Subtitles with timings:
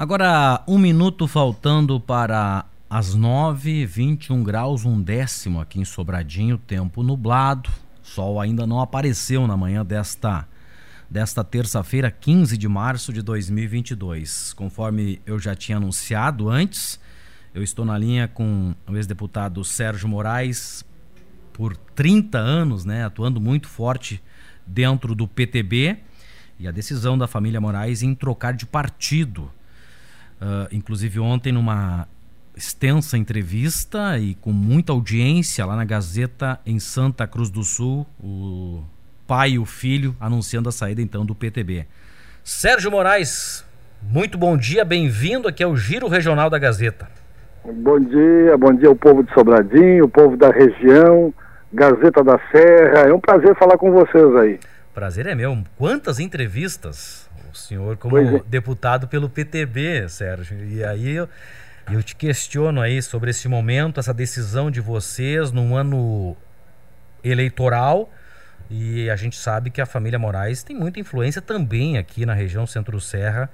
[0.00, 7.02] Agora, um minuto faltando para as 9, 21 graus, um décimo aqui em Sobradinho, tempo
[7.02, 7.70] nublado.
[8.02, 10.48] Sol ainda não apareceu na manhã desta,
[11.10, 14.54] desta terça-feira, 15 de março de 2022.
[14.54, 16.98] Conforme eu já tinha anunciado antes,
[17.52, 20.82] eu estou na linha com o ex-deputado Sérgio Moraes,
[21.52, 24.22] por 30 anos, né, atuando muito forte
[24.66, 25.98] dentro do PTB,
[26.58, 29.50] e a decisão da família Moraes em trocar de partido
[30.40, 32.08] Uh, inclusive ontem numa
[32.56, 38.82] extensa entrevista e com muita audiência lá na Gazeta em Santa Cruz do Sul, o
[39.26, 41.86] pai e o filho anunciando a saída então do PTB.
[42.42, 43.64] Sérgio Moraes,
[44.02, 47.08] muito bom dia, bem-vindo aqui ao Giro Regional da Gazeta.
[47.64, 51.34] Bom dia, bom dia ao povo de Sobradinho, o povo da região,
[51.72, 53.08] Gazeta da Serra.
[53.08, 54.58] É um prazer falar com vocês aí.
[54.94, 55.56] Prazer é meu.
[55.76, 57.19] Quantas entrevistas
[57.52, 58.40] o senhor como é.
[58.46, 60.64] deputado pelo PTB, Sérgio.
[60.64, 61.28] E aí eu,
[61.90, 66.36] eu te questiono aí sobre esse momento, essa decisão de vocês num ano
[67.22, 68.10] eleitoral.
[68.70, 72.66] E a gente sabe que a família Moraes tem muita influência também aqui na região
[72.66, 73.50] Centro-Serra,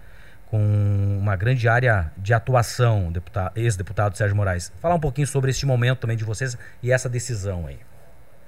[0.47, 3.11] com uma grande área de atuação,
[3.55, 4.70] ex-deputado Sérgio Moraes.
[4.79, 7.79] Falar um pouquinho sobre este momento também de vocês e essa decisão aí.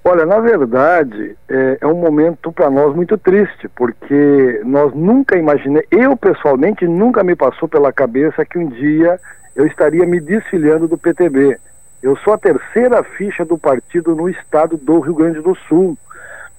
[0.03, 5.83] Olha, na verdade, é, é um momento para nós muito triste, porque nós nunca imaginei,
[5.91, 9.19] eu pessoalmente nunca me passou pela cabeça que um dia
[9.55, 11.57] eu estaria me desfiliando do PTB.
[12.01, 15.97] Eu sou a terceira ficha do partido no estado do Rio Grande do Sul.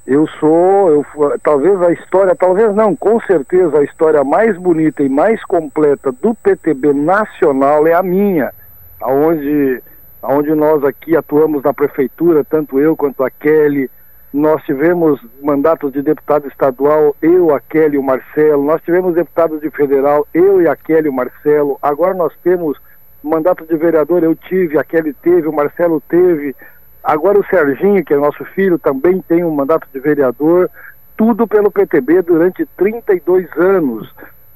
[0.06, 5.08] Eu sou, eu, talvez a história, talvez não, com certeza a história mais bonita e
[5.08, 8.52] mais completa do PTB nacional é a minha,
[9.00, 9.82] aonde
[10.22, 13.90] onde nós aqui atuamos na prefeitura, tanto eu quanto a Kelly,
[14.32, 19.60] nós tivemos mandatos de deputado estadual, eu, a Kelly e o Marcelo, nós tivemos deputados
[19.60, 22.78] de federal, eu e a Kelly e o Marcelo, agora nós temos
[23.22, 26.54] mandato de vereador, eu tive, a Kelly teve, o Marcelo teve,
[27.02, 30.70] agora o Serginho, que é nosso filho, também tem um mandato de vereador,
[31.16, 34.10] tudo pelo PTB durante 32 anos.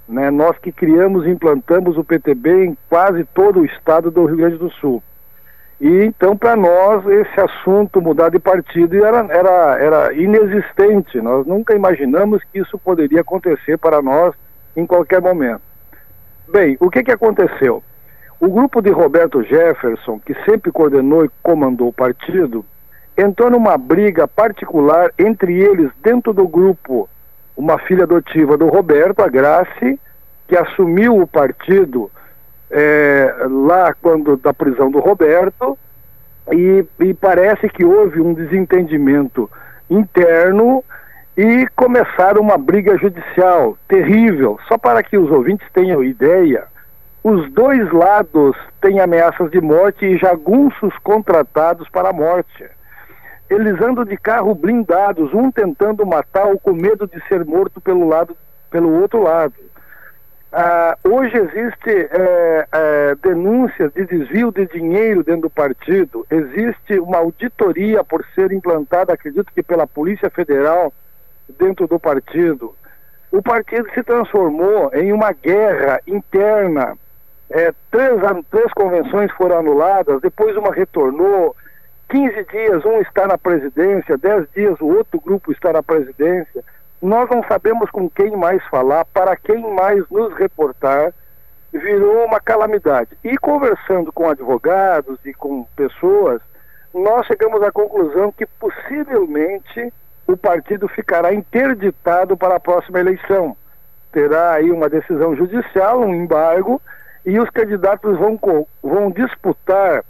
[0.08, 0.30] Né?
[0.30, 4.56] Nós que criamos e implantamos o PTB em quase todo o estado do Rio Grande
[4.56, 5.02] do Sul.
[5.80, 11.20] E então, para nós, esse assunto mudar de partido era, era, era inexistente.
[11.20, 14.34] Nós nunca imaginamos que isso poderia acontecer para nós
[14.76, 15.62] em qualquer momento.
[16.48, 17.82] Bem, o que, que aconteceu?
[18.38, 22.64] O grupo de Roberto Jefferson, que sempre coordenou e comandou o partido,
[23.16, 27.08] entrou numa briga particular entre eles, dentro do grupo,
[27.56, 29.98] uma filha adotiva do Roberto, a Grace,
[30.46, 32.10] que assumiu o partido
[32.74, 35.78] é, lá quando da prisão do Roberto
[36.52, 39.48] e, e parece que houve um desentendimento
[39.88, 40.82] interno
[41.36, 44.58] e começaram uma briga judicial terrível.
[44.66, 46.64] Só para que os ouvintes tenham ideia,
[47.22, 52.68] os dois lados têm ameaças de morte e jagunços contratados para a morte.
[53.48, 58.08] Eles andam de carro blindados, um tentando matar ou com medo de ser morto pelo
[58.08, 58.36] lado
[58.68, 59.54] pelo outro lado.
[60.56, 67.18] Ah, hoje existe é, é, denúncias de desvio de dinheiro dentro do partido, existe uma
[67.18, 70.92] auditoria por ser implantada, acredito que pela Polícia Federal,
[71.58, 72.72] dentro do partido.
[73.32, 76.96] O partido se transformou em uma guerra interna.
[77.50, 81.56] É, três, três convenções foram anuladas, depois uma retornou.
[82.08, 86.62] 15 dias um está na presidência, 10 dias o outro grupo está na presidência
[87.04, 91.12] nós não sabemos com quem mais falar, para quem mais nos reportar,
[91.70, 93.10] virou uma calamidade.
[93.22, 96.40] E conversando com advogados e com pessoas,
[96.94, 99.92] nós chegamos à conclusão que possivelmente
[100.26, 103.54] o partido ficará interditado para a próxima eleição.
[104.10, 106.80] Terá aí uma decisão judicial, um embargo,
[107.26, 108.40] e os candidatos vão,
[108.82, 110.02] vão disputar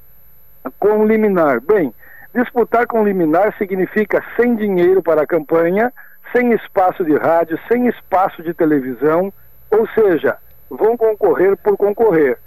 [0.78, 1.60] com liminar.
[1.60, 1.92] Bem,
[2.32, 5.92] disputar com liminar significa sem dinheiro para a campanha,
[6.34, 9.32] sem espaço de rádio, sem espaço de televisão,
[9.70, 10.36] ou seja,
[10.68, 12.38] vão concorrer por concorrer.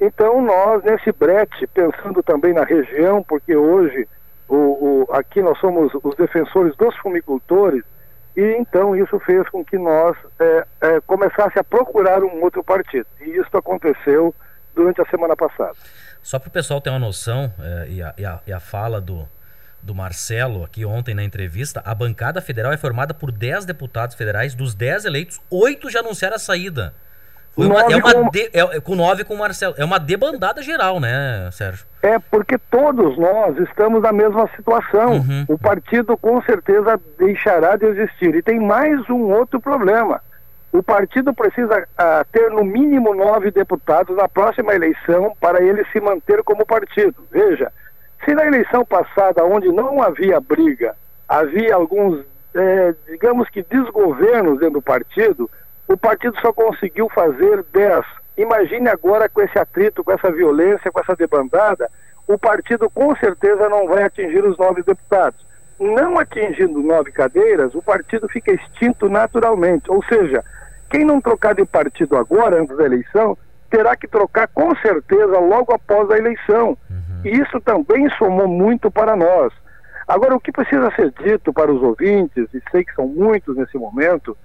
[0.00, 4.06] Então nós, nesse brete, pensando também na região, porque hoje
[4.48, 7.82] o, o, aqui nós somos os defensores dos fumicultores,
[8.36, 13.06] e então isso fez com que nós é, é, começasse a procurar um outro partido.
[13.20, 14.34] E isso aconteceu
[14.74, 15.76] durante a semana passada.
[16.22, 19.00] Só para o pessoal ter uma noção, é, e, a, e, a, e a fala
[19.00, 19.28] do,
[19.82, 24.54] do Marcelo aqui ontem na entrevista, a bancada federal é formada por 10 deputados federais,
[24.54, 26.94] dos 10 eleitos, 8 já anunciaram a saída.
[27.54, 28.30] Foi uma, é uma com...
[28.30, 29.74] De, é, com nove com o Marcelo.
[29.76, 31.84] É uma debandada geral, né, Sérgio?
[32.02, 35.14] É, porque todos nós estamos na mesma situação.
[35.14, 35.44] Uhum.
[35.48, 38.34] O partido com certeza deixará de existir.
[38.34, 40.22] E tem mais um outro problema.
[40.72, 46.00] o partido precisa uh, ter no mínimo nove deputados na próxima eleição para ele se
[46.00, 47.26] manter como partido.
[47.30, 47.72] Veja,
[48.24, 50.94] se na eleição passada, onde não havia briga,
[51.28, 52.24] havia alguns,
[52.54, 55.50] eh, digamos que, desgovernos dentro do partido,
[55.88, 58.04] o partido só conseguiu fazer dez.
[58.36, 61.90] Imagine agora com esse atrito, com essa violência, com essa debandada,
[62.26, 65.44] o partido com certeza não vai atingir os nove deputados.
[65.78, 69.90] Não atingindo nove cadeiras, o partido fica extinto naturalmente.
[69.90, 70.44] Ou seja,
[70.90, 73.36] quem não trocar de partido agora, antes da eleição,
[73.70, 76.76] terá que trocar com certeza logo após a eleição.
[77.24, 79.52] Isso também somou muito para nós.
[80.06, 83.78] Agora, o que precisa ser dito para os ouvintes, e sei que são muitos nesse
[83.78, 84.36] momento,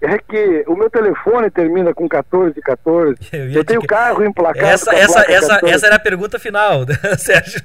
[0.00, 3.18] é que o meu telefone termina com 1414.
[3.32, 3.86] Eu, eu tenho que...
[3.86, 4.64] carro emplacado.
[4.64, 6.86] Essa, essa, essa, essa era a pergunta final,
[7.18, 7.60] Sérgio.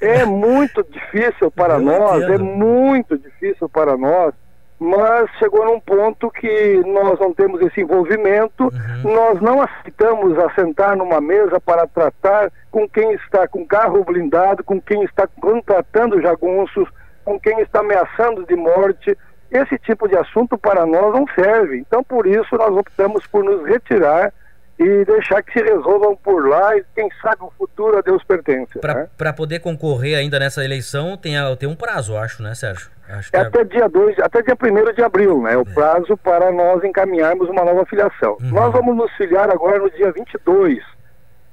[0.00, 2.34] É, é muito difícil para eu nós, é entendo.
[2.34, 4.32] é muito difícil para nós
[4.78, 9.14] mas chegou num ponto que nós não temos esse envolvimento, uhum.
[9.14, 14.80] nós não aceitamos assentar numa mesa para tratar com quem está com carro blindado, com
[14.80, 16.88] quem está contratando jagunços,
[17.24, 19.16] com quem está ameaçando de morte.
[19.50, 21.78] Esse tipo de assunto para nós não serve.
[21.78, 24.32] Então, por isso, nós optamos por nos retirar
[24.78, 28.78] e deixar que se resolvam por lá e quem sabe o futuro a Deus pertence.
[28.78, 29.32] Para né?
[29.32, 32.90] poder concorrer ainda nessa eleição tem, tem um prazo, acho, né, Sérgio?
[33.08, 35.56] Acho é, é até dia 2, até dia 1 de abril, né?
[35.56, 35.64] O é.
[35.64, 38.36] prazo para nós encaminharmos uma nova filiação.
[38.40, 38.50] Uhum.
[38.50, 40.82] Nós vamos nos filiar agora no dia 22.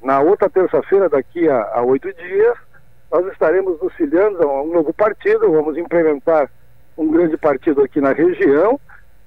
[0.02, 2.58] Na outra terça-feira, daqui a oito dias,
[3.10, 6.50] nós estaremos nos filiando a um novo partido, vamos implementar
[6.98, 8.80] um grande partido aqui na região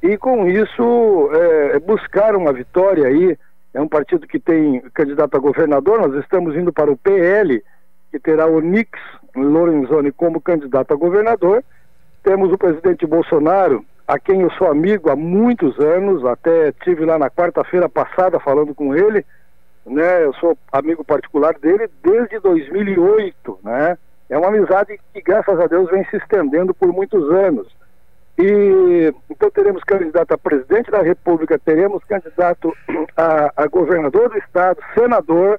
[0.03, 3.39] e com isso é, buscar uma vitória aí
[3.77, 7.63] é um partido que tem candidato a governador, nós estamos indo para o PL,
[8.11, 8.99] que terá o Nix
[9.37, 11.63] Lorenzoni como candidato a governador.
[12.23, 17.19] Temos o presidente Bolsonaro, a quem eu sou amigo há muitos anos, até tive lá
[17.19, 19.23] na quarta-feira passada falando com ele,
[19.85, 20.25] né?
[20.25, 23.99] Eu sou amigo particular dele desde 2008, né?
[24.31, 27.69] É uma amizade que, graças a Deus, vem se estendendo por muitos anos.
[28.39, 32.77] E então teremos candidato a presidente da República, teremos candidato
[33.17, 35.59] a, a governador do estado, senador,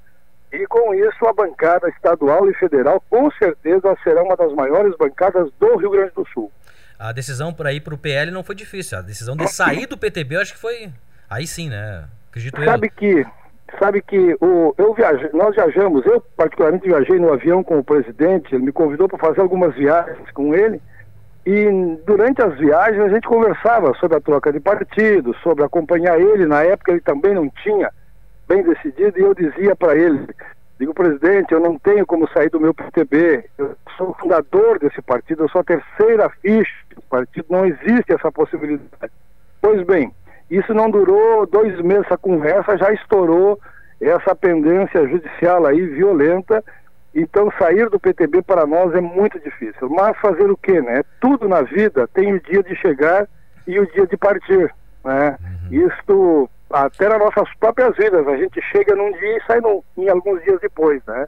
[0.51, 5.51] e com isso a bancada estadual e federal com certeza será uma das maiores bancadas
[5.59, 6.51] do Rio Grande do Sul.
[6.99, 9.97] A decisão para ir para o PL não foi difícil, a decisão de sair do
[9.97, 10.89] PTB eu acho que foi
[11.29, 12.05] aí sim, né?
[12.29, 12.91] Acredito sabe eu.
[12.91, 13.25] que
[13.79, 18.53] sabe que o, eu viajei, nós viajamos, eu particularmente viajei no avião com o presidente,
[18.53, 20.81] ele me convidou para fazer algumas viagens com ele.
[21.49, 26.45] E durante as viagens a gente conversava sobre a troca de partido, sobre acompanhar ele.
[26.45, 27.89] Na época ele também não tinha
[28.45, 30.27] bem decidido e eu dizia para ele:
[30.77, 33.45] digo, presidente, eu não tenho como sair do meu PTB.
[33.57, 38.29] Eu sou fundador desse partido, eu sou a terceira ficha do partido, não existe essa
[38.29, 39.13] possibilidade.
[39.61, 40.11] Pois bem,
[40.51, 43.57] isso não durou dois meses, essa conversa já estourou
[44.01, 46.61] essa pendência judicial aí violenta
[47.21, 49.89] então sair do PTB para nós é muito difícil.
[49.89, 51.03] Mas fazer o quê, né?
[51.19, 53.27] Tudo na vida tem o dia de chegar
[53.65, 54.71] e o dia de partir,
[55.03, 55.37] né?
[55.41, 55.87] Uhum.
[55.87, 60.09] Isto até nas nossas próprias vidas, a gente chega num dia e sai num, em
[60.09, 61.27] alguns dias depois, né?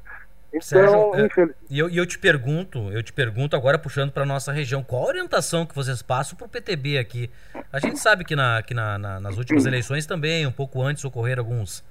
[0.49, 1.55] Então, Sérgio, infeliz...
[1.69, 5.07] e eu, eu te pergunto, eu te pergunto agora puxando para nossa região, qual a
[5.07, 7.29] orientação que vocês passam para o PTB aqui?
[7.71, 11.05] A gente sabe que, na, que na, na, nas últimas eleições também, um pouco antes,
[11.05, 11.83] ocorreram alguns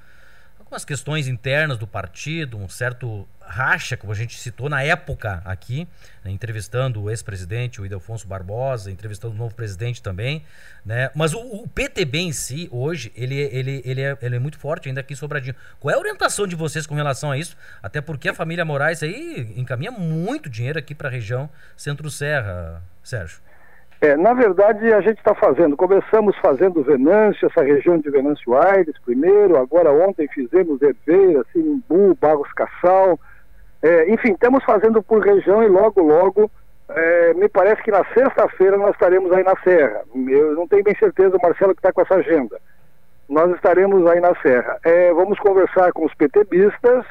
[0.68, 5.88] algumas questões internas do partido, um certo racha, como a gente citou na época aqui,
[6.22, 10.44] né, entrevistando o ex-presidente, o Idelfonso Barbosa, entrevistando o novo presidente também,
[10.84, 11.10] né?
[11.14, 14.88] Mas o, o, PTB em si, hoje, ele, ele, ele, é, ele é muito forte
[14.88, 15.56] ainda aqui em Sobradinho.
[15.80, 17.56] Qual é a orientação de vocês com relação a isso?
[17.82, 23.40] Até porque a família Moraes aí encaminha muito dinheiro aqui para a região Centro-Serra, Sérgio.
[24.00, 28.94] É, na verdade, a gente está fazendo, começamos fazendo Venâncio, essa região de Venâncio Aires
[29.04, 33.18] primeiro, agora ontem fizemos Herveira, Sinimbu, Barros Cassal,
[33.82, 36.48] é, enfim, estamos fazendo por região e logo, logo,
[36.88, 40.02] é, me parece que na sexta-feira nós estaremos aí na Serra.
[40.14, 42.58] Eu não tenho bem certeza, Marcelo que está com essa agenda.
[43.28, 44.78] Nós estaremos aí na Serra.
[44.84, 47.04] É, vamos conversar com os PTBistas.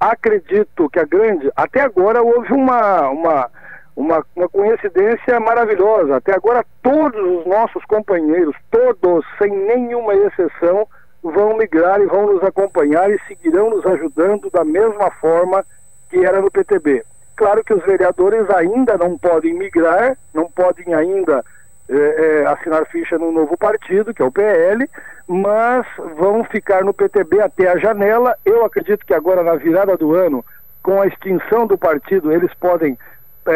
[0.00, 1.50] Acredito que a grande.
[1.54, 3.50] Até agora houve uma, uma,
[3.96, 6.16] uma, uma coincidência maravilhosa.
[6.16, 10.86] Até agora todos os nossos companheiros, todos, sem nenhuma exceção,
[11.22, 15.64] vão migrar e vão nos acompanhar e seguirão nos ajudando da mesma forma
[16.08, 17.04] que era no PTB.
[17.36, 21.42] Claro que os vereadores ainda não podem migrar, não podem ainda
[21.88, 24.88] é, é, assinar ficha no novo partido, que é o PL,
[25.26, 28.36] mas vão ficar no PTB até a janela.
[28.44, 30.44] Eu acredito que agora, na virada do ano,
[30.82, 32.98] com a extinção do partido, eles podem
[33.46, 33.52] é,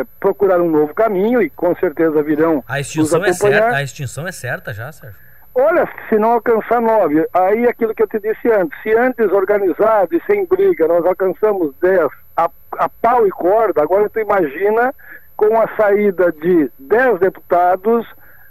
[0.00, 2.64] é, procurar um novo caminho e com certeza virão.
[2.68, 3.76] A extinção é certa?
[3.76, 5.18] A extinção é certa já, Sérgio?
[5.54, 10.14] Olha, se não alcançar nove, aí aquilo que eu te disse antes, se antes organizado
[10.14, 14.94] e sem briga nós alcançamos dez a, a pau e corda, agora tu imagina
[15.34, 18.06] com a saída de dez deputados,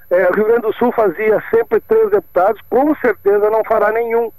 [0.10, 4.32] é, o Rio Grande do Sul fazia sempre três deputados, com certeza não fará nenhum.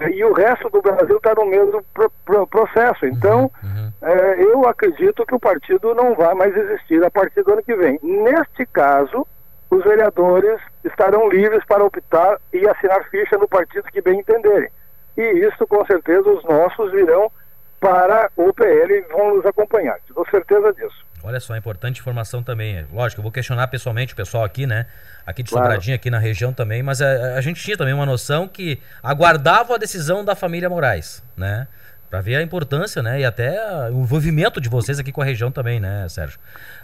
[0.00, 3.04] E o resto do Brasil está no mesmo pro, pro, processo.
[3.04, 3.77] Então, uhum, uhum.
[4.08, 7.76] É, eu acredito que o partido não vai mais existir a partir do ano que
[7.76, 8.00] vem.
[8.02, 9.26] Neste caso,
[9.70, 14.70] os vereadores estarão livres para optar e assinar ficha no partido que bem entenderem.
[15.14, 17.30] E isso, com certeza, os nossos virão
[17.78, 19.98] para o PL e vão nos acompanhar.
[20.06, 21.06] Tenho certeza disso.
[21.22, 22.86] Olha só, importante informação também.
[22.90, 24.86] Lógico, eu vou questionar pessoalmente o pessoal aqui, né?
[25.26, 25.66] Aqui de claro.
[25.66, 29.74] Sobradinho, aqui na região também, mas a, a, gente tinha também uma noção que aguardava
[29.74, 31.68] a decisão da família Moraes, né?
[32.10, 33.20] Para ver a importância, né?
[33.20, 33.58] E até
[33.90, 36.38] o envolvimento de vocês aqui com a região também, né, Sérgio?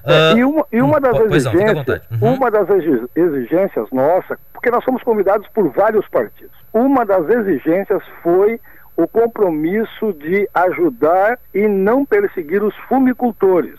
[0.05, 2.35] É, uh, e, uma, e uma hum, das exigências, uhum.
[2.35, 2.69] uma das
[3.15, 6.55] exigências nossa, porque nós somos convidados por vários partidos.
[6.73, 8.61] Uma das exigências foi
[8.97, 13.79] o compromisso de ajudar e não perseguir os fumicultores.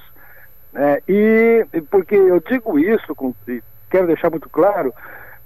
[0.73, 3.33] É, e porque eu digo isso, com,
[3.89, 4.93] quero deixar muito claro,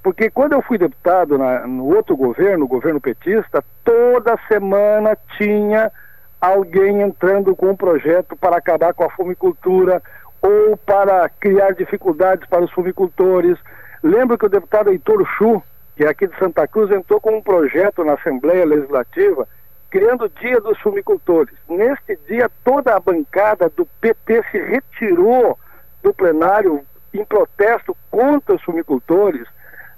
[0.01, 5.91] porque quando eu fui deputado na, no outro governo, o governo petista, toda semana tinha
[6.39, 10.01] alguém entrando com um projeto para acabar com a fumicultura
[10.41, 13.57] ou para criar dificuldades para os fumicultores.
[14.01, 15.61] Lembro que o deputado Heitor Chu,
[15.95, 19.47] que é aqui de Santa Cruz, entrou com um projeto na Assembleia Legislativa
[19.89, 21.55] criando o Dia dos Fumicultores.
[21.67, 25.57] Neste dia, toda a bancada do PT se retirou
[26.03, 29.47] do plenário em protesto contra os fumicultores,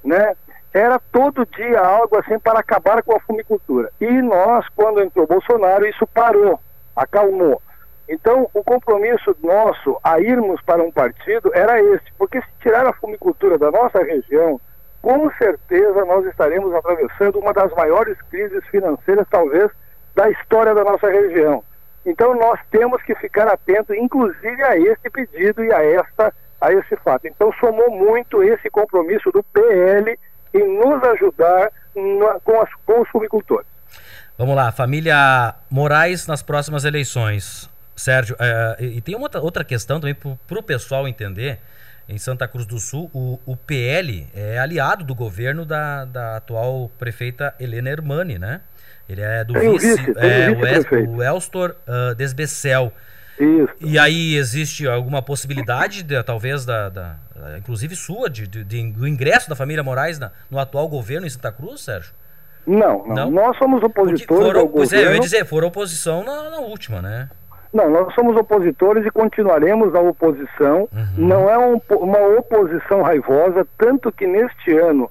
[0.03, 0.35] né?
[0.73, 3.91] Era todo dia algo assim para acabar com a fumicultura.
[3.99, 6.59] E nós, quando entrou Bolsonaro, isso parou,
[6.95, 7.61] acalmou.
[8.07, 12.93] Então, o compromisso nosso a irmos para um partido era esse, porque se tirar a
[12.93, 14.59] fumicultura da nossa região,
[15.01, 19.69] com certeza nós estaremos atravessando uma das maiores crises financeiras, talvez,
[20.15, 21.63] da história da nossa região.
[22.05, 26.95] Então nós temos que ficar atentos, inclusive a esse pedido e a esta a esse
[26.97, 27.27] fato.
[27.27, 30.17] Então somou muito esse compromisso do PL
[30.53, 33.67] em nos ajudar na, com, as, com os fumicultores.
[34.37, 37.69] Vamos lá, família Moraes nas próximas eleições.
[37.95, 41.59] Sérgio, é, e tem uma outra questão também para o pessoal entender.
[42.09, 46.91] Em Santa Cruz do Sul, o, o PL é aliado do governo da, da atual
[46.99, 48.61] prefeita Helena Hermani, né?
[49.07, 52.91] Ele é do vice, vice, é, o, vice o Elstor uh, Desbecel.
[53.41, 53.73] Isso.
[53.81, 57.15] E aí existe alguma possibilidade, de, talvez, da, da,
[57.57, 61.29] inclusive sua, de, de, de, do ingresso da família Moraes na, no atual governo em
[61.29, 62.13] Santa Cruz, Sérgio?
[62.65, 63.15] Não, não.
[63.15, 63.31] não?
[63.31, 65.09] Nós somos opositores foram, ao pois governo.
[65.09, 67.29] é, eu ia dizer, foram oposição na, na, última, né?
[67.73, 70.87] Não, nós somos opositores e continuaremos a oposição.
[70.93, 71.27] Uhum.
[71.27, 75.09] Não é um, uma oposição raivosa, tanto que neste ano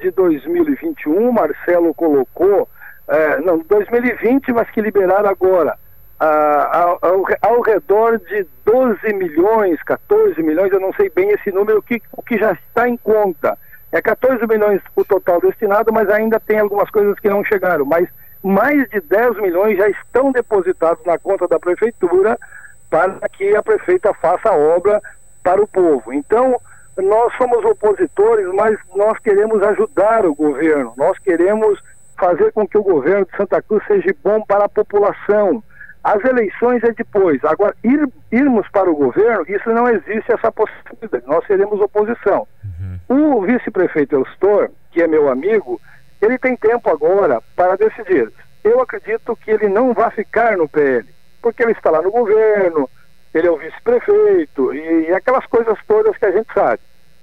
[0.00, 2.68] de 2021, Marcelo colocou
[3.08, 5.76] é, não, 2020, mas que liberaram agora,
[6.24, 11.82] ah, ao, ao, redor de 12 milhões, 14 milhões, eu não sei bem esse número,
[11.82, 13.58] que, o que já está em conta.
[13.90, 17.84] É 14 milhões o total destinado, mas ainda tem algumas coisas que não chegaram.
[17.84, 18.08] Mas
[18.40, 22.38] mais de 10 milhões já estão depositados na conta da prefeitura
[22.88, 25.02] para que a prefeita faça a obra
[25.42, 26.12] para o povo.
[26.12, 26.56] Então,
[26.98, 31.80] nós somos opositores, mas nós queremos ajudar o governo, nós queremos
[32.16, 35.64] fazer com que o governo de Santa Cruz seja bom para a população.
[36.02, 37.42] As eleições é depois.
[37.44, 41.24] Agora, ir, irmos para o governo, isso não existe essa possibilidade.
[41.26, 42.46] Nós seremos oposição.
[43.08, 43.36] Uhum.
[43.38, 45.80] O vice-prefeito Elstor, que é meu amigo,
[46.20, 48.32] ele tem tempo agora para decidir.
[48.64, 51.08] Eu acredito que ele não vai ficar no PL,
[51.40, 52.88] porque ele está lá no governo,
[53.32, 56.80] ele é o vice-prefeito e, e aquelas coisas todas que a gente sabe.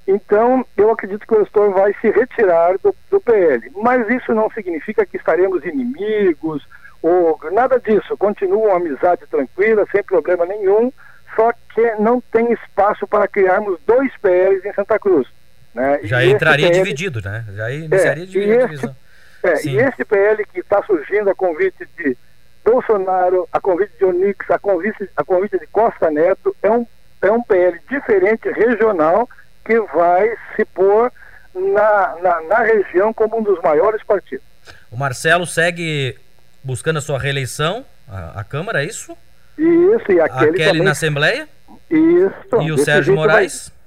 [0.07, 3.71] Então, eu acredito que o gestor vai se retirar do, do PL.
[3.75, 6.67] Mas isso não significa que estaremos inimigos
[7.01, 8.17] ou nada disso.
[8.17, 10.91] Continua uma amizade tranquila, sem problema nenhum,
[11.35, 15.27] só que não tem espaço para criarmos dois PLs em Santa Cruz.
[15.73, 15.99] Né?
[16.03, 17.45] Já e entraria PL, dividido, né?
[17.53, 18.95] Já iniciaria é, dividido.
[19.43, 22.17] E esse, é, e esse PL que está surgindo a convite de
[22.65, 26.85] Bolsonaro, a convite de Onix, a convite, a convite de Costa Neto, é um,
[27.21, 29.29] é um PL diferente, regional,
[29.63, 31.11] que vai se pôr
[31.53, 34.45] na, na, na região como um dos maiores partidos.
[34.91, 36.17] O Marcelo segue
[36.63, 39.17] buscando a sua reeleição à, Câmara, é isso?
[39.57, 40.83] Isso, e aquele a Kelly também...
[40.83, 41.47] na Assembleia?
[41.89, 42.61] Isso.
[42.61, 43.71] E o Sérgio Moraes?
[43.71, 43.79] Vai...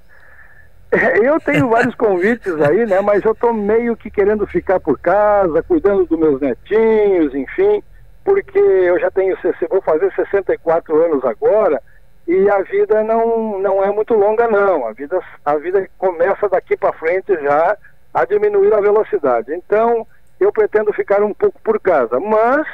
[1.23, 3.01] Eu tenho vários convites aí, né?
[3.01, 7.81] Mas eu tô meio que querendo ficar por casa, cuidando dos meus netinhos, enfim,
[8.23, 9.35] porque eu já tenho,
[9.69, 11.81] vou fazer 64 anos agora,
[12.27, 16.77] e a vida não, não é muito longa não, a vida, a vida começa daqui
[16.77, 17.75] para frente já
[18.13, 19.53] a diminuir a velocidade.
[19.53, 20.07] Então,
[20.43, 22.67] eu pretendo ficar um pouco por casa, mas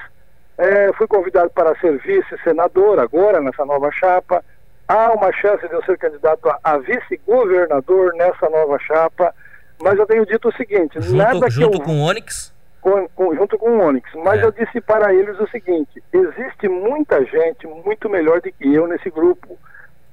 [0.58, 4.44] é, fui convidado para ser vice-senador agora, nessa nova chapa,
[4.88, 9.34] há uma chance de eu ser candidato a, a vice-governador nessa nova chapa,
[9.82, 12.54] mas eu tenho dito o seguinte, junto, nada junto eu, com o Onyx?
[12.82, 14.46] Com, com, junto com o Onyx, mas é.
[14.46, 19.10] eu disse para eles o seguinte, existe muita gente muito melhor do que eu nesse
[19.10, 19.58] grupo,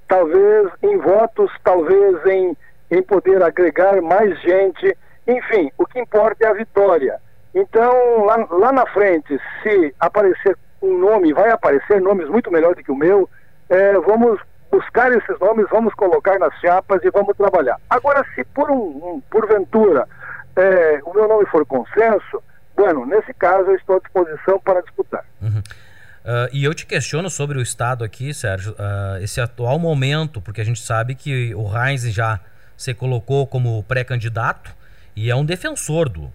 [0.07, 2.57] talvez em votos, talvez em,
[2.91, 4.97] em poder agregar mais gente,
[5.27, 7.21] enfim, o que importa é a vitória.
[7.57, 12.85] Então, lá, lá na frente, se aparecer um nome, vai aparecer nomes muito melhores do
[12.85, 13.27] que o meu,
[13.71, 14.39] é, vamos
[14.71, 17.81] buscar esses nomes, vamos colocar nas chapas e vamos trabalhar.
[17.89, 20.07] Agora, se por um, um porventura
[20.55, 22.43] é, o meu nome for consenso,
[22.77, 25.25] bueno, nesse caso eu estou à disposição para disputar.
[25.41, 25.59] Uhum.
[25.59, 30.61] Uh, e eu te questiono sobre o Estado aqui, Sérgio, uh, esse atual momento, porque
[30.61, 32.39] a gente sabe que o Heinz já
[32.77, 34.75] se colocou como pré-candidato
[35.15, 36.31] e é um defensor do,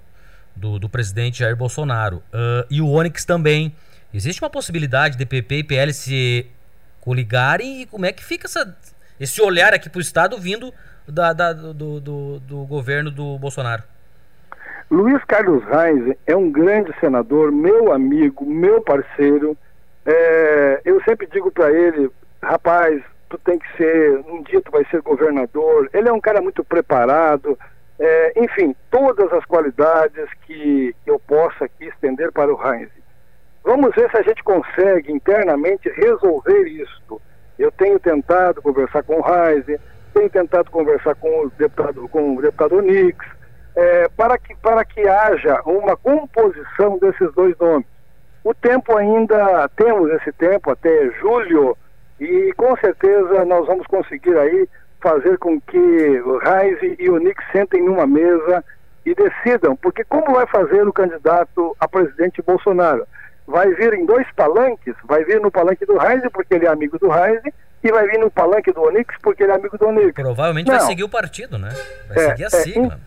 [0.56, 2.18] do, do presidente Jair Bolsonaro.
[2.18, 3.76] Uh, e o Onyx também.
[4.14, 6.46] Existe uma possibilidade de PP e PL se
[7.00, 8.78] coligarem e como é que fica essa,
[9.20, 10.74] esse olhar aqui para o Estado vindo
[11.08, 13.84] da, da, do, do, do governo do Bolsonaro?
[14.90, 19.58] Luiz Carlos Reis é um grande senador, meu amigo, meu parceiro.
[20.06, 22.12] É, eu sempre digo para ele,
[22.44, 25.90] rapaz, tu tem que ser, um dia tu vai ser governador.
[25.94, 27.58] Ele é um cara muito preparado,
[28.04, 32.90] é, enfim, todas as qualidades que, eu possa aqui estender para o Heinz.
[33.64, 37.22] Vamos ver se a gente consegue internamente resolver isto.
[37.60, 39.80] Eu tenho tentado conversar com o Heinz,
[40.16, 43.24] tenho tentado conversar com o deputado, com o deputado Onix,
[43.76, 47.86] é, para, que, para que haja uma composição desses dois nomes.
[48.44, 51.78] O tempo ainda, temos esse tempo até julho,
[52.20, 54.68] e com certeza nós vamos conseguir aí
[55.02, 58.64] fazer com que o Reis e o Nick sentem numa mesa
[59.06, 63.06] e decidam, porque como vai fazer o candidato a presidente Bolsonaro?
[63.48, 66.98] Vai vir em dois palanques, vai vir no palanque do Reis porque ele é amigo
[67.00, 67.42] do Reis
[67.84, 70.14] e vai vir no palanque do Onix porque ele é amigo do Onix.
[70.14, 70.78] Provavelmente Não.
[70.78, 71.70] vai seguir o partido, né?
[72.08, 73.00] Vai é, seguir a é, sigla.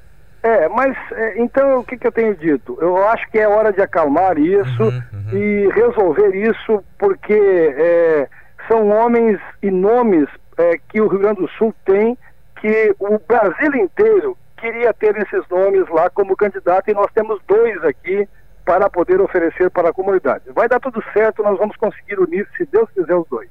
[0.42, 2.76] É, mas é, então o que, que, eu tenho dito?
[2.80, 5.38] Eu acho que é hora de acalmar isso uhum, uhum.
[5.38, 8.28] e resolver isso porque é,
[8.68, 12.16] são homens e nomes é, que o Rio Grande do Sul tem,
[12.60, 17.82] que o Brasil inteiro queria ter esses nomes lá como candidato e nós temos dois
[17.84, 18.28] aqui
[18.64, 20.44] para poder oferecer para a comunidade.
[20.54, 23.50] Vai dar tudo certo, nós vamos conseguir unir, se Deus quiser, os dois.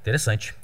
[0.00, 0.54] Interessante.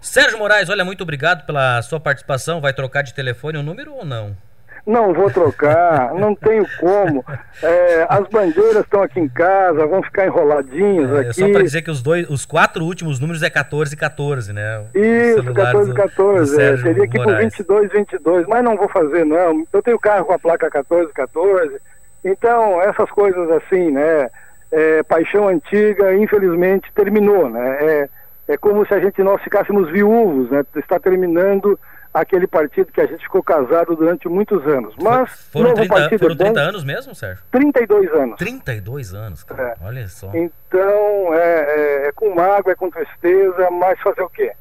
[0.00, 2.60] Sérgio Moraes, olha, muito obrigado pela sua participação.
[2.60, 4.36] Vai trocar de telefone o número ou não?
[4.84, 7.24] Não vou trocar, não tenho como.
[7.62, 11.34] É, as bandeiras estão aqui em casa, vão ficar enroladinhas é, aqui.
[11.34, 14.84] Só para dizer que os dois, os quatro últimos números é 14 e 14, né?
[14.92, 16.60] Isso, 14 e 14.
[16.60, 19.64] É, teria que ir por 22 22, mas não vou fazer não.
[19.72, 21.76] Eu tenho carro com a placa 14 14.
[22.24, 24.28] Então, essas coisas assim, né?
[24.72, 27.78] É, paixão antiga, infelizmente, terminou, né?
[27.80, 28.08] É,
[28.48, 30.64] é como se a gente nós ficássemos viúvos, né?
[30.74, 31.78] Está terminando
[32.12, 34.94] aquele partido que a gente ficou casado durante muitos anos.
[35.00, 37.42] Mas foram, 30, foram 30 é anos mesmo, Sérgio?
[37.50, 38.36] 32 anos.
[38.36, 39.76] 32 anos, cara.
[39.80, 39.86] É.
[39.86, 40.30] Olha só.
[40.34, 44.52] Então, é, é, é, com mágoa, é com tristeza, mas fazer o quê?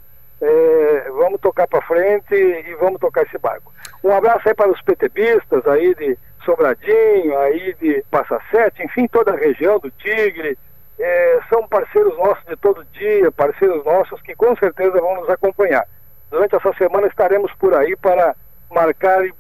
[0.42, 3.72] É, vamos tocar para frente e vamos tocar esse barco.
[4.04, 9.34] Um abraço aí para os PTBistas aí de Sobradinho, aí de Passa Sete, enfim, toda
[9.34, 10.58] a região do Tigre.
[10.98, 15.86] É, são parceiros nossos de todo dia, parceiros nossos que com certeza vão nos acompanhar
[16.32, 18.36] durante essa semana estaremos por aí para
[18.72, 19.34] marcar e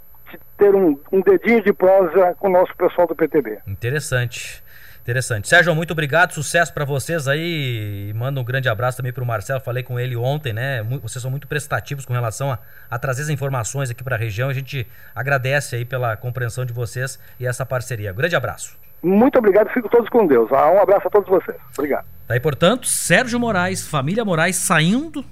[0.57, 3.59] ter um, um dedinho de prosa com o nosso pessoal do PTB.
[3.65, 4.61] Interessante.
[5.01, 5.47] Interessante.
[5.47, 8.09] Sérgio, muito obrigado, sucesso para vocês aí.
[8.09, 9.59] E manda um grande abraço também para o Marcelo.
[9.59, 10.83] Falei com ele ontem, né?
[11.01, 14.47] Vocês são muito prestativos com relação a, a trazer as informações aqui para a região.
[14.49, 18.13] A gente agradece aí pela compreensão de vocês e essa parceria.
[18.13, 18.77] Grande abraço.
[19.01, 20.51] Muito obrigado, fico todos com Deus.
[20.51, 21.57] Um abraço a todos vocês.
[21.75, 22.05] Obrigado.
[22.27, 25.25] Tá aí, portanto, Sérgio Moraes, família Moraes, saindo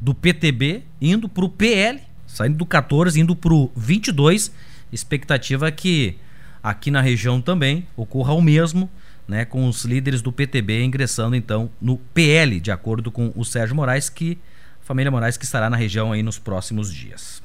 [0.00, 4.52] do PTB indo para o PL, saindo do 14 indo para o 22.
[4.92, 6.16] Expectativa que
[6.62, 8.88] aqui na região também ocorra o mesmo,
[9.26, 13.76] né, com os líderes do PTB ingressando então no PL, de acordo com o Sérgio
[13.76, 14.38] Moraes, que
[14.80, 17.42] família Moraes que estará na região aí nos próximos dias.